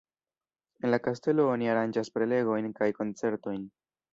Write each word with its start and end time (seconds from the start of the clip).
En 0.87 0.91
la 0.93 0.99
kastelo 1.09 1.45
oni 1.57 1.69
aranĝas 1.75 2.11
prelegojn 2.17 2.73
kaj 2.81 2.89
koncertojn. 3.03 3.71